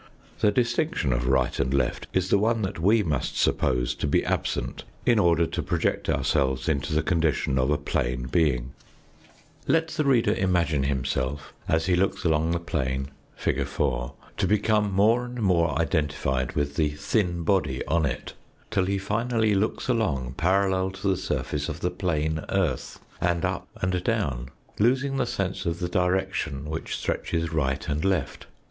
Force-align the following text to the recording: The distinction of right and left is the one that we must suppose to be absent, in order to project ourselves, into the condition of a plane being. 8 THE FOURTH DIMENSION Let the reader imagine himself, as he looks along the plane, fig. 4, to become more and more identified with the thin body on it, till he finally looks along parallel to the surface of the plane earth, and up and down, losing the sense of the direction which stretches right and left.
The 0.39 0.49
distinction 0.51 1.13
of 1.13 1.27
right 1.27 1.59
and 1.59 1.71
left 1.71 2.07
is 2.11 2.29
the 2.31 2.39
one 2.39 2.63
that 2.63 2.79
we 2.79 3.03
must 3.03 3.37
suppose 3.37 3.93
to 3.93 4.07
be 4.07 4.25
absent, 4.25 4.83
in 5.05 5.19
order 5.19 5.45
to 5.45 5.61
project 5.61 6.09
ourselves, 6.09 6.67
into 6.67 6.95
the 6.95 7.03
condition 7.03 7.59
of 7.59 7.69
a 7.69 7.77
plane 7.77 8.23
being. 8.23 8.71
8 8.71 8.73
THE 8.73 8.73
FOURTH 8.73 9.35
DIMENSION 9.37 9.73
Let 9.75 9.87
the 9.89 10.05
reader 10.05 10.33
imagine 10.33 10.83
himself, 10.85 11.53
as 11.67 11.85
he 11.85 11.95
looks 11.95 12.23
along 12.23 12.49
the 12.49 12.59
plane, 12.59 13.11
fig. 13.35 13.63
4, 13.63 14.15
to 14.37 14.47
become 14.47 14.91
more 14.91 15.23
and 15.23 15.39
more 15.39 15.79
identified 15.79 16.53
with 16.53 16.77
the 16.77 16.89
thin 16.89 17.43
body 17.43 17.85
on 17.85 18.03
it, 18.07 18.33
till 18.71 18.85
he 18.85 18.97
finally 18.97 19.53
looks 19.53 19.87
along 19.87 20.33
parallel 20.35 20.89
to 20.89 21.09
the 21.09 21.15
surface 21.15 21.69
of 21.69 21.81
the 21.81 21.91
plane 21.91 22.43
earth, 22.49 22.99
and 23.21 23.45
up 23.45 23.67
and 23.79 24.03
down, 24.03 24.49
losing 24.79 25.17
the 25.17 25.27
sense 25.27 25.67
of 25.67 25.77
the 25.77 25.87
direction 25.87 26.67
which 26.67 26.95
stretches 26.97 27.53
right 27.53 27.87
and 27.87 28.03
left. 28.03 28.47